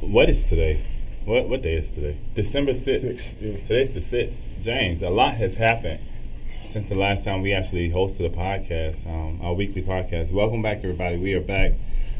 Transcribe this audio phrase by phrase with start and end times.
[0.00, 0.93] what is today?
[1.34, 2.16] What what day is today?
[2.36, 3.08] December sixth.
[3.08, 3.56] Six, yeah.
[3.64, 4.48] Today's the sixth.
[4.62, 5.98] James, a lot has happened
[6.62, 10.30] since the last time we actually hosted a podcast, um, our weekly podcast.
[10.30, 11.16] Welcome back, everybody.
[11.16, 11.72] We are back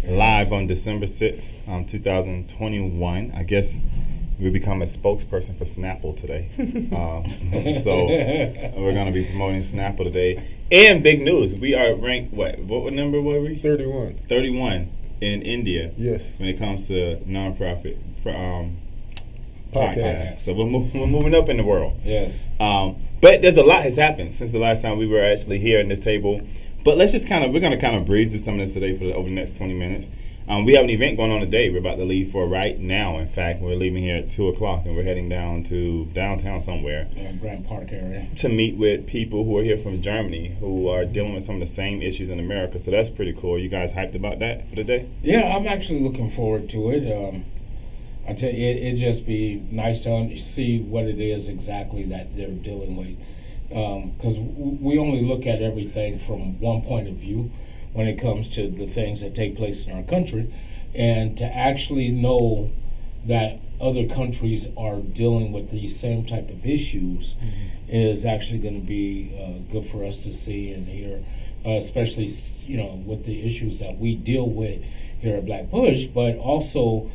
[0.05, 3.30] live on December sixth, um, two thousand twenty-one.
[3.36, 3.78] I guess
[4.41, 6.48] we become a spokesperson for Snapple today.
[6.92, 8.06] um, so
[8.77, 10.42] we're going to be promoting Snapple today.
[10.72, 12.58] And big news, we are ranked what?
[12.58, 13.55] What number were we?
[13.55, 14.22] 31.
[14.28, 16.24] 31 in India Yes.
[16.38, 17.96] when it comes to nonprofit
[18.27, 18.78] um,
[19.74, 19.96] Podcast.
[20.37, 20.38] podcasts.
[20.41, 21.98] So we're, we're moving up in the world.
[22.05, 22.48] Yes.
[22.60, 25.80] Um, but there's a lot has happened since the last time we were actually here
[25.80, 26.41] in this table.
[26.84, 28.75] But let's just kind of we're going to kind of breeze through some of this
[28.75, 30.08] today for the, over the next 20 minutes.
[30.47, 31.70] Um, we have an event going on today.
[31.70, 33.16] We're about to leave for right now.
[33.16, 37.09] In fact, we're leaving here at two o'clock and we're heading down to downtown somewhere
[37.16, 38.27] Uh, Grant Park area.
[38.36, 41.61] to meet with people who are here from Germany who are dealing with some of
[41.61, 42.78] the same issues in America.
[42.78, 43.59] So that's pretty cool.
[43.59, 45.09] You guys hyped about that for the day?
[45.22, 47.11] Yeah, I'm actually looking forward to it.
[47.11, 47.47] Um,
[48.27, 52.03] I tell you, it, it'd just be nice to un- see what it is exactly
[52.05, 53.16] that they're dealing with.
[53.69, 57.50] Because w- we only look at everything from one point of view
[57.92, 60.53] when it comes to the things that take place in our country.
[60.94, 62.70] And to actually know
[63.27, 67.34] that other countries are dealing with these same type of issues
[67.88, 71.22] is actually going to be uh, good for us to see and hear,
[71.66, 72.27] uh, especially
[72.66, 74.83] you know with the issues that we deal with
[75.20, 77.11] here at Black Push, but also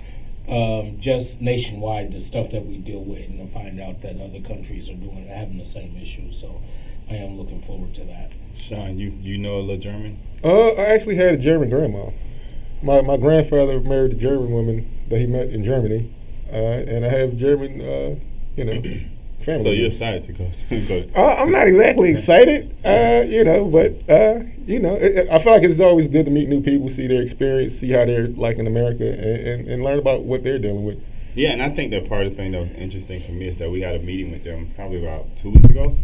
[0.49, 4.39] um, just nationwide the stuff that we deal with, and to find out that other
[4.39, 6.39] countries are doing having the same issues.
[6.39, 6.61] So
[7.09, 8.31] I am looking forward to that.
[8.55, 10.17] Sean, you you know a little German?
[10.43, 12.09] Uh, I actually had a German grandma.
[12.81, 16.11] My my grandfather married a German woman that he met in Germany,
[16.51, 18.15] uh, and I have German, uh,
[18.55, 18.81] you know,
[19.57, 20.51] So you're excited to go?
[20.87, 25.39] go Uh, I'm not exactly excited, uh, you know, but uh, you know, it, I
[25.39, 28.27] feel like it's always good to meet new people, see their experience, see how they're
[28.27, 31.03] like in America, and, and, and learn about what they're dealing with.
[31.35, 33.57] yeah, and I think that part of the thing that was interesting to me is
[33.57, 35.97] that we had a meeting with them probably about two weeks ago,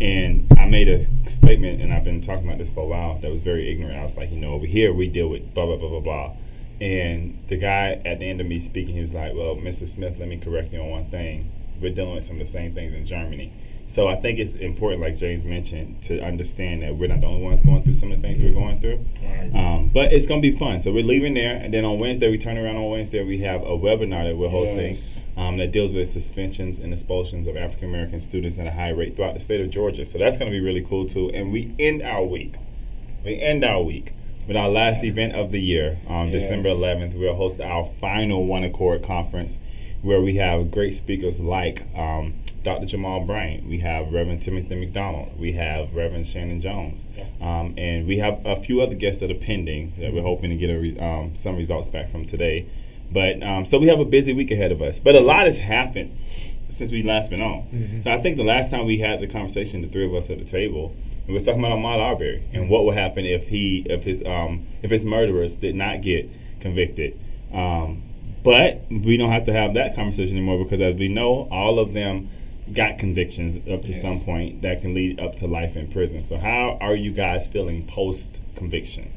[0.00, 3.18] and I made a statement, and I've been talking about this for a while.
[3.18, 3.96] That was very ignorant.
[3.96, 6.32] I was like, you know, over here we deal with blah blah blah blah blah,
[6.80, 9.86] and the guy at the end of me speaking, he was like, well, Mr.
[9.86, 11.50] Smith, let me correct you on one thing.
[11.80, 13.52] We're dealing with some of the same things in Germany.
[13.86, 17.42] So I think it's important, like James mentioned, to understand that we're not the only
[17.42, 19.04] ones going through some of the things we're going through.
[19.52, 20.78] Um, but it's going to be fun.
[20.78, 22.76] So we're leaving there, and then on Wednesday we turn around.
[22.76, 25.20] On Wednesday we have a webinar that we're hosting Yes.
[25.36, 29.16] um, that deals with suspensions and expulsions of African American students at a high rate
[29.16, 30.04] throughout the state of Georgia.
[30.04, 31.30] So that's going to be really cool too.
[31.30, 32.54] And we end our week.
[33.24, 34.12] We end our week
[34.46, 36.42] with our last event of the year, um, Yes.
[36.42, 37.14] December 11th.
[37.18, 39.58] We'll host our final One Accord conference
[40.02, 42.86] where we have great speakers like um, Dr.
[42.86, 43.66] Jamal Bryant.
[43.66, 45.38] We have Reverend Timothy McDonald.
[45.38, 47.06] We have Reverend Shannon Jones.
[47.40, 50.56] Um, and we have a few other guests that are pending that we're hoping to
[50.56, 52.66] get a re- um, some results back from today.
[53.12, 54.98] But um, so we have a busy week ahead of us.
[55.00, 56.16] But a lot has happened
[56.68, 57.66] since we last been on.
[58.04, 60.38] So I think the last time we had the conversation, the three of us at
[60.38, 60.94] the table,
[61.26, 64.66] we was talking about Ahmaud Arbery and what would happen if he, if his, um,
[64.82, 66.28] if his murderers did not get
[66.60, 67.18] convicted.
[67.52, 68.02] Um,
[68.42, 71.92] but we don't have to have that conversation anymore because, as we know, all of
[71.92, 72.28] them
[72.72, 74.00] got convictions up to Yes.
[74.00, 76.22] some point that can lead up to life in prison.
[76.22, 79.10] So how are you guys feeling post conviction?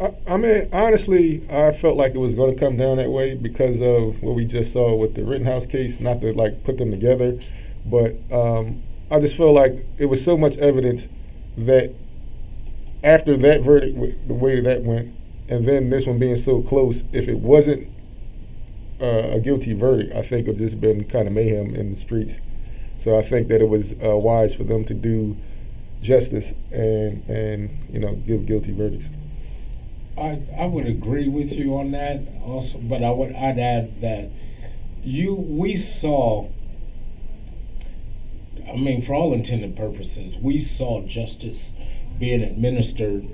[0.00, 3.34] I, I mean, honestly, I felt like it was going to come down that way
[3.34, 5.98] because of what we just saw with the Rittenhouse case.
[6.00, 7.38] Not to like put them together,
[7.84, 11.08] but um, I just feel like it was so much evidence
[11.56, 11.92] that
[13.02, 15.14] after that verdict, the way that went,
[15.48, 17.88] and then this one being so close, if it wasn't
[19.00, 22.34] uh, a guilty verdict, I think would just been kind of mayhem in the streets.
[22.98, 25.36] So I think that it was uh, wise for them to do
[26.02, 29.06] justice and and you know give guilty verdicts.
[30.18, 34.30] I, I would agree with you on that also, but I would I'd add that
[35.04, 36.48] you we saw.
[38.68, 41.72] I mean, for all intended purposes, we saw justice
[42.18, 43.28] being administered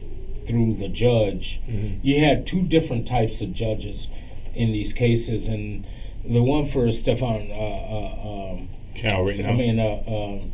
[0.46, 1.60] through the judge.
[2.02, 4.08] You had two different types of judges
[4.54, 5.84] in these cases, and
[6.24, 7.50] the one for Stefan.
[7.50, 10.52] Uh, uh, um, Cal I mean, uh, um,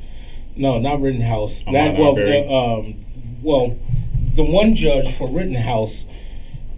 [0.57, 1.65] no, not Rittenhouse.
[1.65, 2.97] That well, uh, um,
[3.43, 3.77] well,
[4.35, 6.07] the one judge for Rittenhouse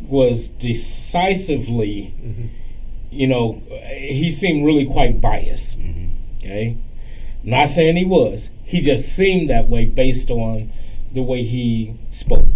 [0.03, 2.15] was decisively,
[3.11, 3.63] you know,
[3.97, 5.79] he seemed really quite biased.
[5.79, 6.09] Mhm.
[6.39, 6.77] Okay,
[7.45, 8.51] I'm not saying he was.
[8.65, 10.73] He just seemed that way based on
[11.13, 12.47] the way he spoke.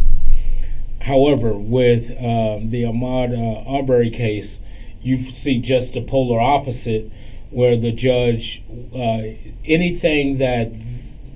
[1.04, 4.60] However, with um, the Ahmaud uh, Arbery case,
[5.02, 7.10] you see just the polar opposite,
[7.50, 8.62] where the judge,
[8.94, 9.22] uh,
[9.66, 10.72] anything that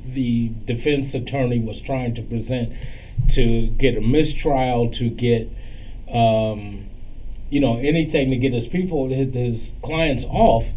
[0.07, 2.73] the defense attorney was trying to present
[3.31, 5.49] to get a mistrial, to get,
[6.13, 6.87] um,
[7.51, 10.69] you know, anything to get his people, his, his clients off,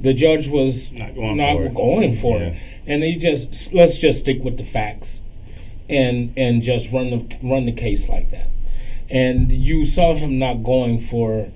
[0.00, 2.16] the judge was Not going not for it.
[2.16, 2.44] for Yeah.
[2.46, 2.56] it,
[2.86, 5.22] and he just let's just stick with the facts,
[5.88, 8.48] and and just run the run the case like that,
[9.10, 11.50] and you saw him not going for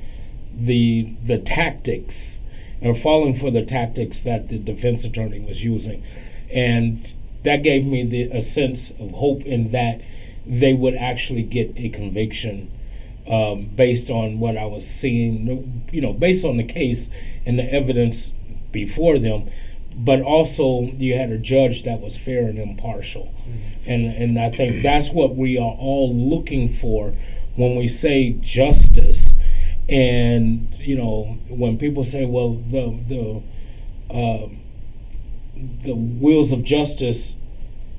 [0.54, 2.38] the the tactics
[2.80, 6.02] or falling for the tactics that the defense attorney was using,
[6.52, 10.00] and that gave me the a sense of hope in that
[10.46, 12.70] they would actually get a conviction
[13.28, 17.10] um, based on what I was seeing, you know, based on the case
[17.46, 18.32] and the evidence
[18.72, 19.48] before them,
[19.96, 23.34] but also you had a judge that was fair and impartial,
[23.86, 27.14] and and I think that's what we are all looking for
[27.56, 29.34] when we say justice,
[29.88, 33.42] and you know when people say, well, the the
[34.14, 34.48] uh,
[35.56, 37.36] the wheels of justice,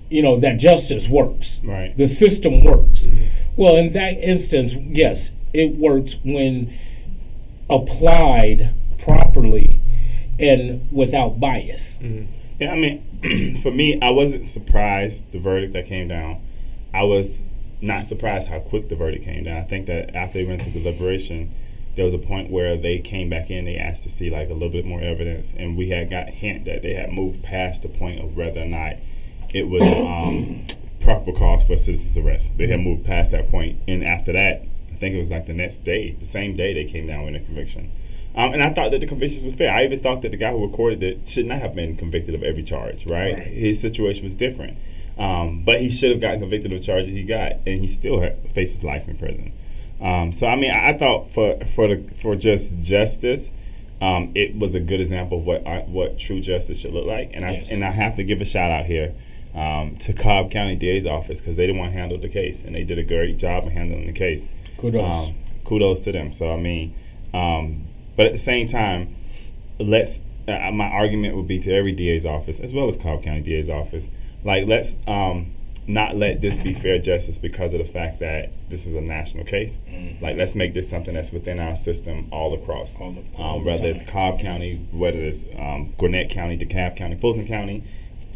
[0.09, 1.59] you know, that justice works.
[1.63, 1.95] Right.
[1.97, 3.07] the system works.
[3.55, 6.77] Well, in that instance, yes, it works when
[7.69, 9.79] applied properly
[10.39, 11.97] and without bias.
[12.59, 16.41] Yeah, I mean, for me, I wasn't surprised the verdict that came down.
[16.93, 17.41] I was
[17.81, 19.57] not surprised how quick the verdict came down.
[19.57, 21.53] I think that after they went to deliberation,
[21.95, 23.65] there was a point where they came back in.
[23.65, 26.65] They asked to see like a little bit more evidence, and we had got hint
[26.65, 28.95] that they had moved past the point of whether or not
[29.53, 30.65] it was um,
[31.01, 32.57] proper cause for a citizen's arrest.
[32.57, 35.53] They had moved past that point, and after that, I think it was like the
[35.53, 37.91] next day, the same day they came down with a conviction.
[38.35, 39.71] Um, and I thought that the convictions was fair.
[39.73, 42.41] I even thought that the guy who recorded it should not have been convicted of
[42.43, 43.05] every charge.
[43.05, 43.33] Right?
[43.33, 43.43] Right.
[43.43, 44.77] His situation was different,
[45.17, 48.83] um, but he should have gotten convicted of charges he got, and he still faces
[48.83, 49.51] life in prison.
[50.01, 53.51] Um, so I mean, I, thought for for the for just justice,
[54.01, 57.31] um, it was a good example of what I, what true justice should look like.
[57.33, 57.71] And I Yes.
[57.71, 59.13] and I have to give a shout out here
[59.55, 62.75] um, to Cobb County DA's office because they didn't want to handle the case, and
[62.75, 64.49] they did a great job of handling the case.
[64.77, 65.29] Kudos.
[65.29, 66.33] Um, kudos to them.
[66.33, 66.93] So I mean,
[67.33, 67.83] um,
[68.15, 69.15] but at the same time,
[69.79, 70.19] let's.
[70.45, 73.69] Uh, my argument would be to every DA's office as well as Cobb County DA's
[73.69, 74.09] office.
[74.43, 75.51] Like, let's um,
[75.87, 79.45] not let this be fair justice because of the fact that this is a national
[79.45, 79.77] case.
[80.21, 82.99] Like, let's make this something that's within our system all across.
[82.99, 84.01] All the- all um, the whether it's.
[84.01, 87.81] Cobb County, whether it's um, Gwinnett County, DeKalb County, Fulton County,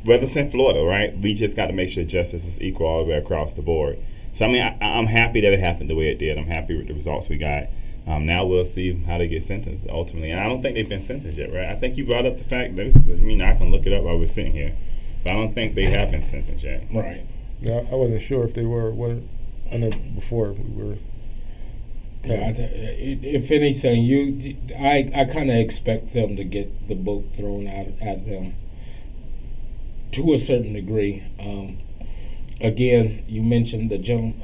[0.06, 1.18] whether it's in Florida, right?
[1.18, 4.00] We just got to make sure justice is equal all the way across the board.
[4.32, 6.38] So I mean, I, I'm happy that it happened the way it did.
[6.38, 7.64] I'm happy with the results we got.
[8.08, 11.02] Um, now we'll see how they get sentenced ultimately, and I don't think they've been
[11.02, 11.66] sentenced yet, right?
[11.70, 14.04] I think you brought up the fact that I mean I can look it up
[14.04, 14.74] while we're sitting here,
[15.24, 16.84] but I don't think they have been sentenced yet.
[16.94, 17.22] right.
[17.60, 18.92] Yeah, I wasn't sure if they were.
[18.92, 19.18] What
[19.72, 20.96] I know before we were.
[22.24, 26.88] Yeah, I th- i- if anything, you, I, I kind of expect them to get
[26.88, 28.54] the book thrown out at them
[30.14, 31.24] to a certain degree.
[31.40, 31.78] Um,
[32.62, 34.42] again, you mentioned the gentleman,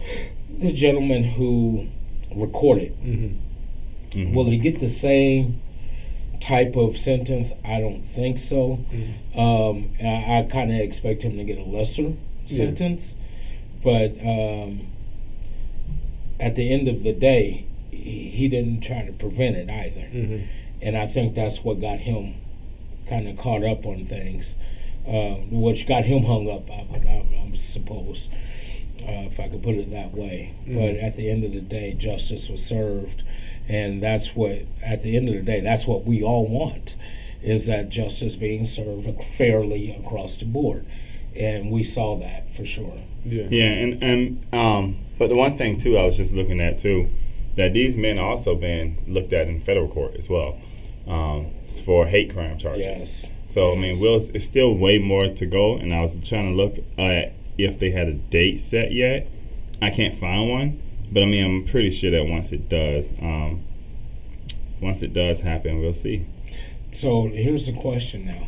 [0.50, 1.88] the gentleman who
[2.36, 2.94] recorded.
[3.02, 3.38] Mm-hmm.
[4.14, 4.34] Mhm.
[4.34, 5.60] Will he get the same
[6.40, 7.54] type of sentence?
[7.64, 8.80] I don't think so.
[9.36, 12.14] Um, I, I kind of expect him to get a lesser
[12.48, 12.58] Yeah.
[12.58, 13.16] sentence,
[13.84, 14.88] but um,
[16.40, 20.44] at the end of the day, he, he didn't try to prevent it either, Mm-hmm.
[20.82, 22.36] and I think that's what got him
[23.08, 24.56] kind of caught up on things,
[25.08, 26.70] um, which got him hung up.
[26.70, 28.30] I, I, I suppose,
[29.04, 30.54] uh, if I could put it that way.
[30.68, 30.74] Mm.
[30.76, 33.24] But at the end of the day, justice was served,
[33.68, 34.64] and that's what.
[34.86, 36.96] At the end of the day, that's what we all want,
[37.42, 40.86] is that justice being served fairly across the board,
[41.36, 43.00] and we saw that for sure.
[43.26, 43.48] Yeah.
[43.50, 47.08] Yeah, and and um, but the one thing too, I was just looking at too,
[47.56, 50.60] that these men are also been looked at in federal court as well,
[51.08, 51.52] um,
[51.86, 52.86] for hate crime charges.
[52.86, 53.28] Yes.
[53.46, 54.02] So I mean, Yes.
[54.02, 57.80] Will, it's still way more to go, and I was trying to look at if
[57.80, 59.28] they had a date set yet.
[59.82, 60.82] I can't find one,
[61.14, 63.62] but I mean, I'm pretty sure that once it does, um,
[64.82, 66.26] once it does happen, we'll see.
[66.92, 68.48] So here's the question now.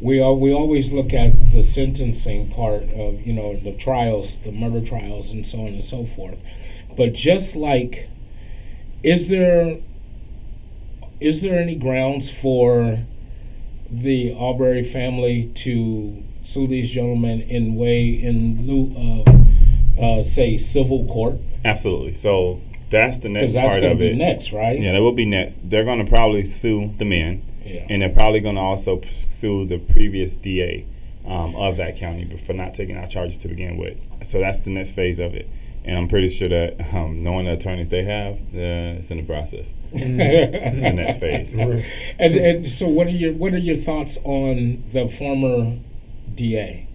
[0.00, 4.52] We are we always look at the sentencing part of you know the trials, the
[4.52, 6.38] murder trials, and so on and so forth.
[6.96, 8.08] But just like,
[9.02, 9.78] is there
[11.20, 13.00] is there any grounds for
[13.90, 19.37] the Arbery family to sue these gentlemen in way in lieu of
[20.00, 21.36] uh, say civil court?
[21.64, 22.14] Absolutely.
[22.14, 24.16] So that's the next that's part of be it.
[24.16, 24.78] next, right?
[24.78, 25.68] Yeah, that will be next.
[25.68, 27.42] They're going to probably sue the men.
[27.64, 27.86] Yeah.
[27.90, 30.86] and they're probably going to also sue the previous DA
[31.26, 33.98] um, of that county for not taking out charges to begin with.
[34.24, 35.46] So that's the next phase of it.
[35.84, 39.22] And I'm pretty sure that um, knowing the attorneys they have, uh, it's in the
[39.22, 39.74] process.
[39.92, 41.54] It's the next phase.
[42.18, 45.76] And, and so, what are your what are your thoughts on the former
[46.34, 46.87] DA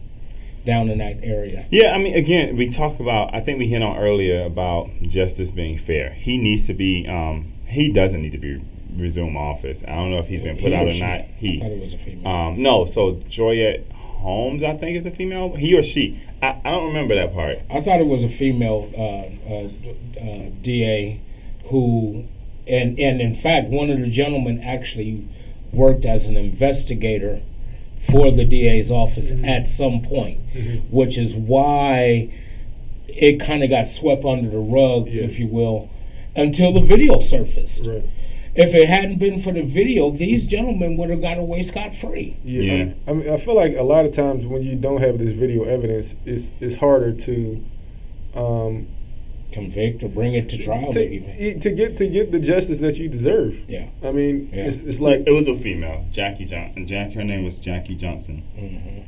[0.66, 1.66] down in that area?
[1.70, 3.34] Yeah, I mean, again, we talked about.
[3.34, 6.12] I think we hit on earlier about justice being fair.
[6.14, 7.08] He needs to be.
[7.08, 8.64] Um, he doesn't need to be
[8.96, 9.84] resume office.
[9.88, 11.20] I don't know if he's been put He out or not.
[11.22, 11.60] I He.
[11.60, 12.28] thought it was a female.
[12.32, 15.56] Um, no, so Joyette Holmes, I think, is a female.
[15.56, 16.20] He or she.
[16.42, 17.60] I, I don't remember that part.
[17.70, 19.70] I thought it was a female uh, uh,
[20.22, 21.20] uh, DA
[21.66, 22.26] who,
[22.68, 25.28] and and in fact, one of the gentlemen actually
[25.72, 27.42] worked as an investigator
[28.12, 30.40] for the DA's office at some point,
[30.90, 32.30] which is why
[33.08, 35.24] it kind of got swept under the rug, Yeah.
[35.24, 35.90] if you will,
[36.36, 37.86] until the video surfaced.
[37.86, 38.04] Right.
[38.56, 42.38] If it hadn't been for the video, these gentlemen would have got away scot free.
[42.46, 42.86] Yeah, Yeah.
[43.08, 45.34] I, I mean, I feel like a lot of times when you don't have this
[45.36, 47.64] video evidence, it's it's harder to
[48.36, 48.88] um,
[49.54, 51.60] Convict or bring it to trial, to, even.
[51.62, 53.56] to get to get the justice that you deserve.
[53.70, 53.88] Yeah.
[54.04, 54.64] I mean, Yeah.
[54.66, 56.86] it's, it's like it was a female, Jackie Johnson.
[56.88, 58.38] Jack, her name was Jackie Johnson.
[58.58, 59.00] hmm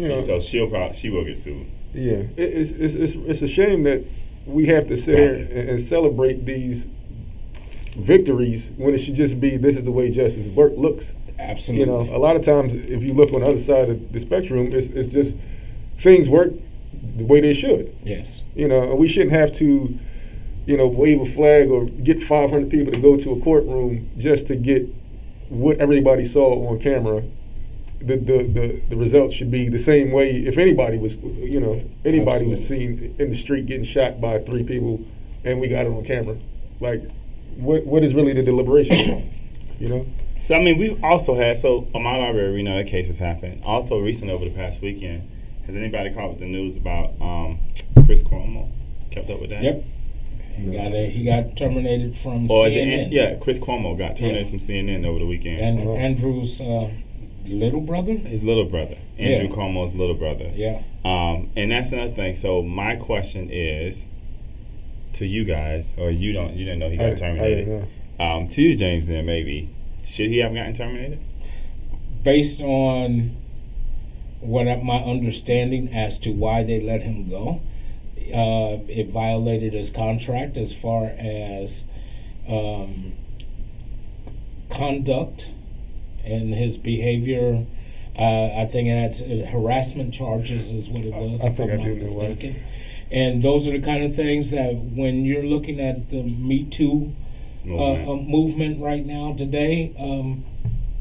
[0.00, 1.66] you know, so she'll probably she will get sued.
[1.94, 4.04] yeah, it, it's, it's it's it's a shame that
[4.46, 6.86] we have to sit here and, and celebrate these
[7.96, 11.12] victories when it should just be this is the way justice work looks.
[11.38, 11.80] Absolutely.
[11.80, 14.20] You know, a lot of times if you look on the other side of the
[14.20, 15.34] spectrum, it's, it's just
[15.98, 16.52] things work
[17.16, 17.94] the way they should.
[18.04, 18.42] yes.
[18.54, 19.98] You know, and we shouldn't have to,
[20.66, 24.46] you know, wave a flag or get 500 people to go to a courtroom just
[24.48, 24.86] to get
[25.48, 27.22] what everybody saw on camera.
[28.00, 31.82] The, the, the, the results should be the same way if anybody was, you know,
[32.04, 35.00] anybody was seen in the street getting shot by three people
[35.44, 36.36] and we got it on camera.
[36.80, 37.02] Like,
[37.56, 39.32] what what is really the deliberation?
[39.78, 40.06] you know?
[40.38, 43.18] So I mean, we've also had so on my library, We know that case has
[43.18, 43.62] happened.
[43.64, 45.22] Also, recently over the past weekend,
[45.66, 47.58] has anybody caught with the news about um,
[48.04, 48.68] Chris Cuomo?
[49.10, 49.62] Kept up with that?
[49.62, 49.82] Yep.
[50.56, 52.80] He got a, he got terminated from Or is it?
[52.88, 54.50] An- yeah, Chris Cuomo got terminated Yeah.
[54.50, 55.60] from CNN over the weekend.
[55.60, 55.92] And Uh-huh.
[55.96, 56.90] Andrew's uh,
[57.46, 58.14] little brother.
[58.14, 59.54] His little brother, Andrew Yeah.
[59.54, 60.50] Cuomo's little brother.
[60.54, 60.82] Yeah.
[61.04, 62.34] Um, and that's another thing.
[62.34, 64.04] So my question is
[65.14, 67.64] to you guys, or you don't, you didn't know he got I terminated.
[67.66, 67.88] didn't.
[68.18, 69.68] Um, to you, James, then maybe
[70.04, 71.18] should he have gotten terminated?
[72.22, 73.36] Based on
[74.46, 77.60] what my understanding as to why they let him go,
[78.34, 81.84] uh, it violated his contract as far as
[82.48, 83.12] um,
[84.70, 85.50] conduct
[86.24, 87.64] and his behavior.
[88.18, 91.80] Uh, I think that's uh, harassment charges is what it was, I if think I'm
[91.80, 92.28] I not do know why.
[92.28, 92.56] mistaken.
[93.10, 97.12] And those are the kind of things that when you're looking at the Me Too
[97.64, 98.08] uh, Movement.
[98.08, 100.44] uh, movement right now today, um,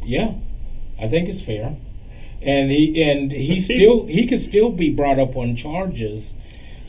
[0.04, 0.34] yeah,
[1.02, 1.78] I think it's fair.
[2.46, 6.34] And he and he still he could still be brought up on charges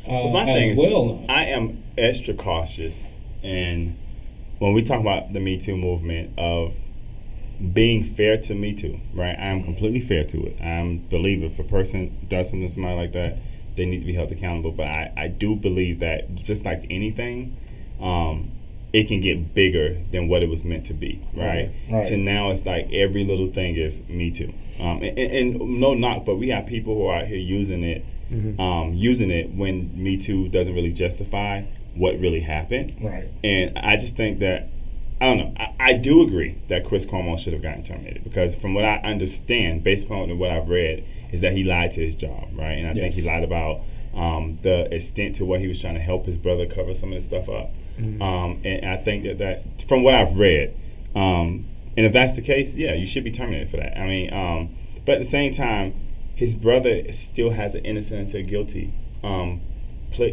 [0.09, 1.25] uh, my thing as is, well.
[1.29, 3.03] I am extra cautious,
[3.43, 3.97] and
[4.59, 6.77] when we talk about the Me Too movement of
[7.73, 9.37] being fair to Me Too, right?
[9.37, 10.61] I am completely fair to it.
[10.61, 13.39] I believe if a person does something to somebody like that,
[13.75, 14.71] they need to be held accountable.
[14.71, 17.57] But I, I do believe that just like anything,
[18.01, 18.53] um,
[18.97, 21.71] it can get bigger than what it was meant to be, right?
[21.91, 22.07] Right.
[22.07, 24.55] To now, it's like every little thing is Me Too.
[24.81, 27.85] Um, and, and, and no knock, but we have people who are out here using
[27.85, 28.03] it
[28.59, 31.63] um, using it when Me Too doesn't really justify
[31.95, 32.97] what really happened.
[33.03, 33.29] right.
[33.45, 34.69] And I just think that
[35.21, 35.53] I don't know.
[35.59, 38.97] I, I do agree that Chris Cuomo should have gotten terminated because, from what I
[38.99, 42.73] understand, based upon what I've read, is that he lied to his job, right?
[42.73, 43.81] And I think he lied about
[44.15, 47.17] um, the extent to what he was trying to help his brother cover some of
[47.17, 47.71] this stuff up.
[47.99, 50.75] Um, and I think that that, from what I've read,
[51.15, 51.65] um,
[51.97, 53.99] and if that's the case, yeah, you should be terminated for that.
[53.99, 54.75] I mean, um,
[55.07, 55.95] but at the same time,
[56.35, 58.93] his brother still has an innocent until guilty
[59.25, 59.61] um,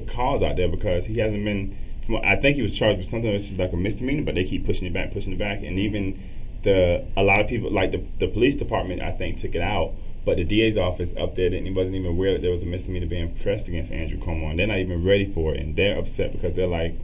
[0.08, 1.78] cause out there because he hasn't been.
[2.06, 4.44] From, I think he was charged with something which is like a misdemeanor, but they
[4.44, 6.20] keep pushing it back, pushing it back, and even
[6.64, 9.94] the a lot of people like the the police department I think took it out,
[10.26, 13.08] but the DA's office up there didn't wasn't even aware that there was a misdemeanor
[13.08, 16.34] being pressed against Andrew Cuomo, and they're not even ready for it, and they're upset
[16.34, 16.96] because they're like,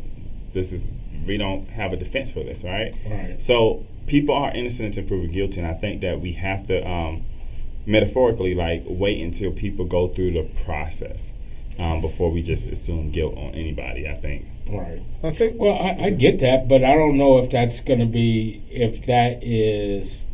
[0.53, 2.95] this is we don't have a defense for this, right?
[3.05, 3.41] Right.
[3.41, 7.23] So people are innocent until proven guilty, and I think that we have to, um,
[7.85, 11.33] metaphorically, like wait until people go through the process
[11.77, 14.07] um, before we just assume guilt on anybody.
[14.07, 14.45] I think.
[14.67, 15.01] Right.
[15.23, 18.05] I think Well, I, I get that, but I don't know if that's going to
[18.05, 20.25] be if that is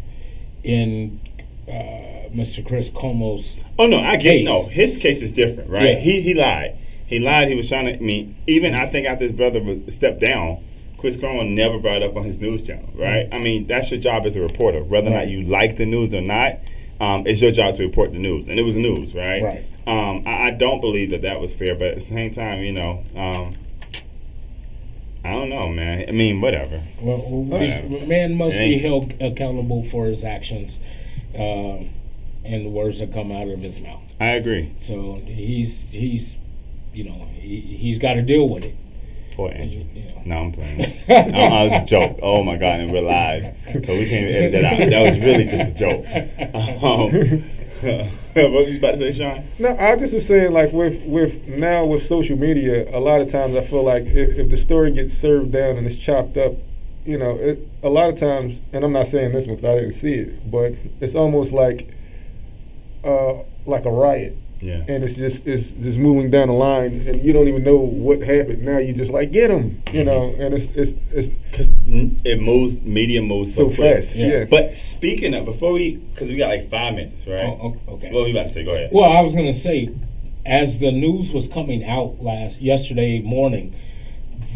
[0.64, 1.22] in
[1.68, 2.66] uh, Mr.
[2.66, 3.56] Chris Cuomo's.
[3.80, 4.46] Oh no, I get Case.
[4.46, 4.68] no.
[4.68, 5.92] His case is different, right?
[5.92, 6.00] Yeah.
[6.00, 6.78] He he lied.
[7.08, 7.48] He lied.
[7.50, 7.94] He was trying to.
[7.96, 10.58] I mean, even I think after his brother was- stepped down,
[10.98, 13.28] Chris Cuomo never brought it up on his news channel, right?
[13.32, 14.84] I mean, that's your job as a reporter.
[14.84, 16.58] Whether or not you like the news or not,
[17.00, 19.44] um, it's your job to report the news, and it was news, right?
[19.44, 19.66] Right.
[19.86, 22.72] Um, I, I don't believe that that was fair, but at the same time, you
[22.72, 23.56] know, um,
[25.24, 26.06] I don't know, man.
[26.08, 26.82] I mean, whatever.
[27.02, 28.06] Well, Whatever.
[28.06, 30.80] man must be held accountable for his actions
[31.36, 31.90] um,
[32.44, 34.02] and the words that come out of his mouth.
[34.20, 34.74] I agree.
[34.80, 36.36] So he's he's
[36.96, 38.76] you know he, he's got to deal with it.
[39.34, 39.84] Poor You Andrew.
[39.84, 40.22] know.
[40.26, 40.82] No, I'm playing.
[41.10, 42.20] oh, that was a joke.
[42.22, 44.90] Oh my god, and we're live, so we can't edit that out.
[44.90, 46.06] That was really just a joke.
[46.56, 47.44] Um,
[48.34, 49.46] what was you about to say, Sean?
[49.60, 53.30] No, I just was saying like with with now with social media, a lot of
[53.30, 56.54] times I feel like if, if the story gets served down and it's chopped up,
[57.06, 59.80] you know, it, a lot of times, and I'm not saying this one because I
[59.82, 61.88] didn't see it, but it's almost like
[63.04, 64.84] uh, like a riot, Yeah.
[64.88, 68.22] and it's just it's just moving down the line, and you don't even know what
[68.22, 68.64] happened.
[68.64, 72.82] Now you just like get them, you know, and it's it's it's Because it moves,
[72.82, 74.16] media moves so, so fast.
[74.16, 74.28] Yeah.
[74.28, 77.46] Yeah, But speaking of, before we, because we got like five minutes, right?
[77.46, 78.12] Oh, oh okay.
[78.12, 78.66] What were you about to say?
[78.66, 78.90] Go ahead.
[78.92, 79.94] Well, I was going to say,
[80.46, 83.74] as the news was coming out last yesterday morning,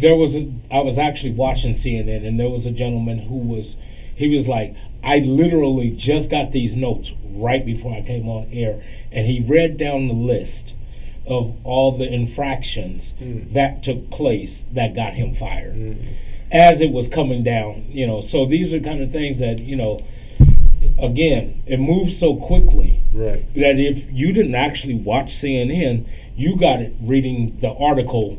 [0.02, 0.52] there was a.
[0.72, 3.78] I was actually watching CNN, and there was a gentleman who was.
[4.16, 8.84] He was like, I literally just got these notes right before I came on air,
[9.12, 10.76] and he read down the list
[11.28, 13.54] of all the infractions hmm.
[13.54, 15.74] that took place that got him fired.
[15.74, 15.94] Hmm.
[16.52, 19.76] As it was coming down, you know, so these are kind of things that you
[19.76, 20.04] know.
[20.98, 23.46] Again, it moves so quickly right.
[23.54, 28.38] that if you didn't actually watch CNN, you got it reading the article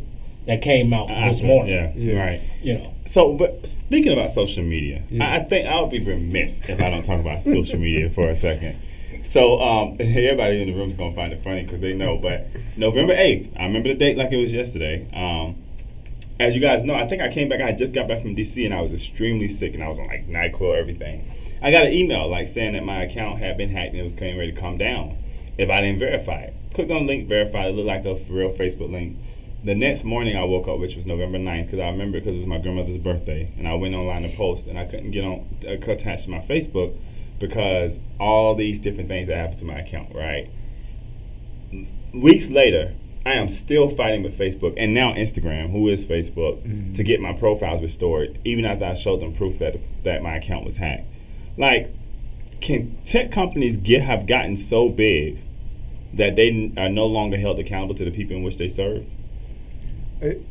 [0.50, 1.74] that came out this After, morning.
[1.74, 2.18] Yeah, Yeah.
[2.20, 2.40] right.
[2.60, 5.24] You know, So, but speaking about social media, Yeah.
[5.24, 8.26] I, I think I would be remiss if I don't talk about social media for
[8.28, 8.74] a second.
[9.22, 12.16] So, um, everybody in the room is gonna find it funny because they know.
[12.16, 15.06] But November eighth, I remember the date like it was yesterday.
[15.14, 15.54] Um,
[16.40, 17.60] as you guys know, I think I came back.
[17.60, 20.08] I just got back from DC and I was extremely sick and I was on
[20.08, 21.30] like Nyquil, everything.
[21.62, 24.14] I got an email like saying that my account had been hacked and it was
[24.14, 25.16] getting ready to come down
[25.58, 26.54] if I didn't verify it.
[26.74, 27.68] Clicked on the link, verified.
[27.68, 29.16] It looked like a real Facebook link.
[29.62, 32.38] The next morning I woke up, which was November 9th, because I remember because it
[32.38, 35.46] was my grandmother's birthday, and I went online to post, and I couldn't get on
[35.66, 36.96] uh, attached to my Facebook
[37.38, 40.14] because all these different things that happened to my account.
[40.14, 40.48] Right.
[42.14, 42.94] Weeks later,
[43.26, 47.34] I am still fighting with Facebook and now Instagram, who is Facebook, to get my
[47.34, 51.04] profiles restored, even after I showed them proof that that my account was hacked.
[51.58, 51.90] Like,
[52.62, 55.42] can tech companies get have gotten so big
[56.14, 59.06] that they are no longer held accountable to the people in which they serve?
[60.20, 60.42] It-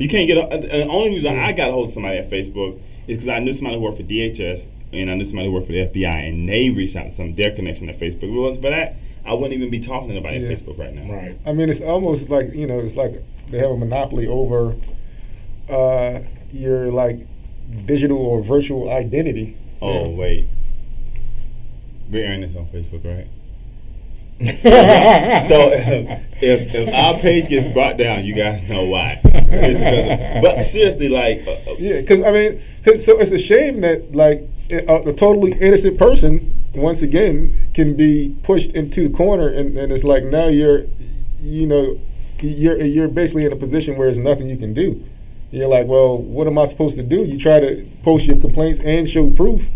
[0.00, 0.38] You can't get.
[0.38, 3.40] A, the only reason I got a hold of somebody at Facebook is because I
[3.40, 6.28] knew somebody who worked for DHS and I knew somebody who worked for the FBI,
[6.28, 8.22] and they reached out to some their connection to Facebook.
[8.24, 8.94] If it wasn't for that,
[9.26, 10.48] I wouldn't even be talking to anybody Yeah.
[10.48, 11.12] at Facebook right now.
[11.12, 11.36] right?
[11.46, 14.76] I mean, it's almost like you know, it's like they have a monopoly over
[15.68, 16.20] uh,
[16.52, 17.18] your like
[17.86, 19.56] digital or virtual identity.
[19.82, 20.16] Oh Yeah.
[20.16, 20.44] wait,
[22.10, 23.26] we're airing this on Facebook, right?
[25.48, 26.22] So if,
[26.74, 29.20] if our page gets brought down, you guys know why.
[29.54, 32.60] It's of- but seriously, like, uh, uh, Yeah, because I mean,
[33.00, 38.34] so it's a shame that like a, a totally innocent person once again can be
[38.42, 40.86] pushed into the corner, and, and it's like now you're,
[41.42, 42.00] you know,
[42.40, 45.04] you're you're basically in a position where there's nothing you can do.
[45.50, 47.22] You're like, well, what am I supposed to do?
[47.24, 49.66] You try to post your complaints and show proof.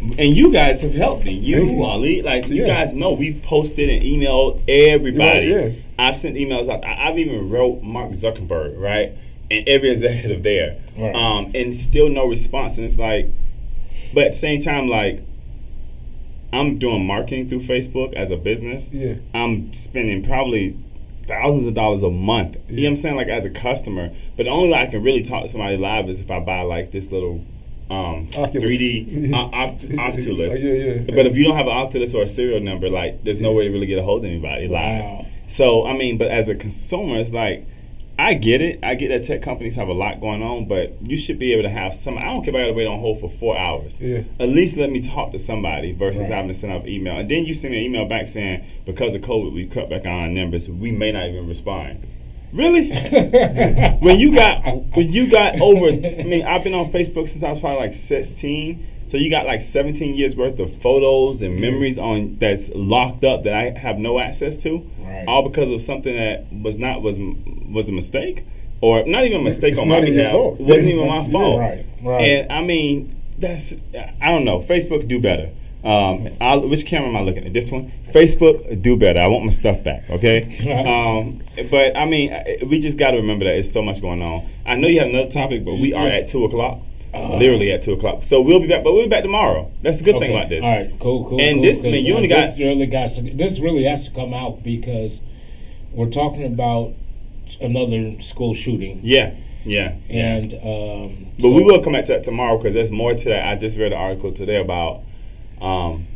[0.00, 1.32] And you guys have helped me.
[1.32, 1.82] You, you.
[1.82, 5.46] Ali, like you guys know, we've posted and emailed everybody.
[5.46, 5.72] Yeah, yeah.
[5.98, 6.84] I've sent emails out.
[6.84, 9.12] I- I've even wrote Mark Zuckerberg, right,
[9.50, 11.14] and every executive there, Right.
[11.14, 12.76] um, and still no response.
[12.78, 13.28] And it's like,
[14.14, 15.22] but at the same time, like.
[16.52, 18.90] I'm doing marketing through Facebook as a business.
[18.92, 19.14] Yeah.
[19.32, 20.76] I'm spending probably
[21.28, 22.56] thousands of dollars a month.
[22.68, 22.74] Yeah.
[22.74, 23.14] You know what I'm saying?
[23.14, 24.10] Like as a customer.
[24.36, 26.62] But the only way I can really talk to somebody live is if I buy
[26.62, 27.44] like this little
[27.90, 28.64] um, Oculus.
[28.64, 30.52] 3D uh, Octulus.
[30.52, 31.14] Oh, yeah, yeah.
[31.14, 33.64] But if you don't have an Octulus or a serial number, like there's no way
[33.66, 35.02] to really get a hold of anybody live.
[35.02, 35.26] Wow.
[35.46, 37.66] So I mean, but as a consumer, it's like
[38.18, 38.78] I get it.
[38.82, 41.62] I get that tech companies have a lot going on, but you should be able
[41.62, 42.18] to have some.
[42.18, 43.98] I don't care if I got to wait on hold for four hours.
[43.98, 44.24] Yeah.
[44.38, 46.32] At least let me talk to somebody versus Right.
[46.32, 47.16] having to send off email.
[47.16, 50.04] And then you send me an email back saying because of COVID we cut back
[50.04, 50.68] on our numbers.
[50.68, 52.06] We may not even respond.
[52.52, 52.90] Really?
[54.00, 54.64] when you got
[54.96, 57.94] when you got over I mean, I've been on Facebook since I was probably like
[57.94, 58.86] sixteen.
[59.06, 63.42] So you got like seventeen years worth of photos and memories on that's locked up
[63.44, 64.78] that I have no access to.
[65.00, 65.24] Right.
[65.26, 68.44] All because of something that was not was was a mistake.
[68.82, 70.34] Or not even a mistake It's on my behalf.
[70.34, 71.30] It wasn't even my Yeah.
[71.30, 71.58] fault.
[71.60, 72.20] Right, right.
[72.22, 73.74] And I mean, that's
[74.20, 74.60] I don't know.
[74.60, 75.50] Facebook do better.
[75.82, 77.52] Um, I'll, which camera am I looking at?
[77.54, 77.90] This one.
[78.12, 79.20] Facebook, do better.
[79.20, 80.08] I want my stuff back.
[80.10, 80.42] Okay.
[80.86, 82.34] um, but I mean,
[82.68, 84.46] we just got to remember that it's so much going on.
[84.66, 86.80] I know you have another topic, but we are at two o'clock.
[87.12, 87.38] Uh-huh.
[87.38, 88.22] literally at two o'clock.
[88.22, 89.68] So we'll be back, but we'll be back tomorrow.
[89.82, 90.62] That's the good thing about this.
[90.62, 91.40] All right, cool, cool.
[91.40, 94.06] And cool, this, I mean, you uh, only this got- really got this really has
[94.06, 95.20] to come out because
[95.90, 96.92] we're talking about
[97.60, 99.96] another school shooting, Yeah, yeah.
[100.08, 100.36] yeah.
[100.36, 103.28] and um, But so- we will come back to that tomorrow because there's more to
[103.28, 103.44] that.
[103.44, 105.00] I just read an article today about
[105.60, 106.06] um,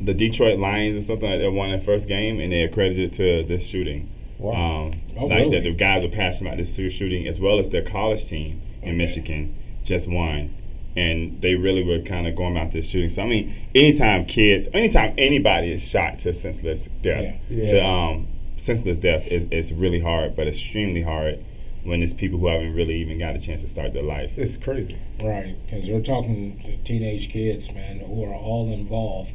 [0.00, 3.42] the Detroit Lions or something like that won their first game and they accredited to
[3.44, 4.08] this shooting.
[4.38, 4.86] Wow.
[4.86, 5.50] Um, Oh, like really?
[5.50, 8.96] that the guys were passionate about this shooting as well as their college team in
[8.96, 10.54] Michigan just won.
[10.96, 13.10] And they really were kind of going about this shooting.
[13.10, 17.66] So I mean, anytime kids, anytime anybody is shot to senseless death, Yeah.
[17.66, 21.44] to um, senseless death is, is really hard, but extremely hard
[21.84, 24.36] when it's people who haven't really even got a chance to start their life.
[24.36, 24.96] It's crazy.
[25.22, 29.32] Right, because we're talking to teenage kids, man, who are all involved,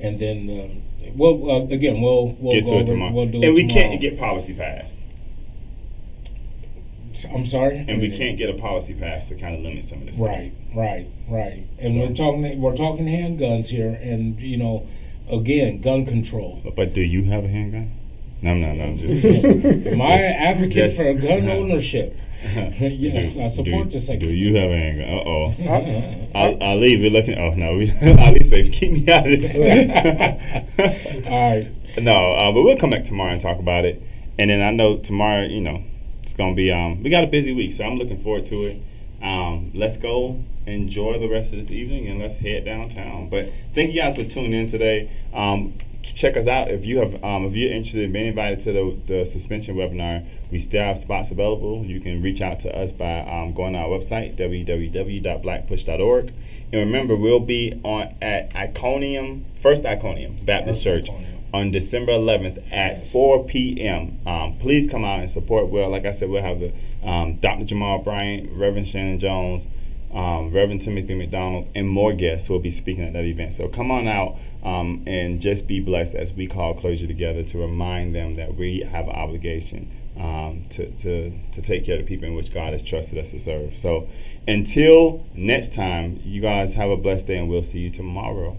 [0.00, 3.12] and then um, well, uh, again, we'll we'll get go to it tomorrow.
[3.12, 3.88] We'll do and it we tomorrow.
[3.88, 4.98] can't get policy passed.
[7.32, 10.06] I'm sorry, And we can't get a policy passed to kind of limit some of
[10.06, 10.18] this.
[10.18, 11.62] Right, right, right.
[11.78, 14.86] And So- we're talking we're talking handguns here, and you know,
[15.30, 16.60] again, gun control.
[16.64, 17.92] But, but do you have a handgun?
[18.44, 18.96] No, no, no.
[18.96, 22.18] Just Am I Just- advocate just- for gun ownership?
[22.44, 25.08] yes, do, I support do, the Do you have a handgun?
[25.08, 25.54] Uh oh.
[25.66, 27.00] I, I'll, I'll leave.
[27.00, 27.38] We're looking.
[27.38, 27.70] Oh no,
[28.22, 28.70] Ali safe.
[28.70, 29.56] Keep me out of this.
[31.26, 31.68] All right.
[31.98, 34.02] No, uh, but we'll come back tomorrow and talk about it.
[34.38, 35.82] And then I know tomorrow, you know,
[36.22, 36.70] it's gonna be.
[36.70, 38.82] Um, we got a busy week, so I'm looking forward to it.
[39.22, 43.30] Um, let's go enjoy the rest of this evening and let's head downtown.
[43.30, 45.10] But thank you guys for tuning in today.
[45.32, 45.72] Um,
[46.12, 49.00] check us out if you have um, if you're interested in being invited to the,
[49.06, 50.24] the suspension webinar.
[50.50, 51.84] We still have spots available.
[51.84, 56.32] You can reach out to us by um, going to our website www.blackpush.org.
[56.72, 61.44] And remember, we'll be on at Iconium First Iconium Baptist First Church Iconium.
[61.52, 64.18] on December 11th at 4 p.m.
[64.26, 65.68] Um, please come out and support.
[65.68, 67.64] Well, like I said, we'll have the um, Dr.
[67.64, 69.68] Jamal Bryant, Reverend Shannon Jones,
[70.14, 73.52] um, Reverend Timothy McDonald, and more guests who will be speaking at that event.
[73.52, 77.58] So come on out um, and just be blessed as we call closure together to
[77.58, 82.06] remind them that we have an obligation um, to, to, to take care of the
[82.06, 83.76] people in which God has trusted us to serve.
[83.76, 84.08] So
[84.46, 88.56] until next time, you guys have a blessed day and we'll see you tomorrow.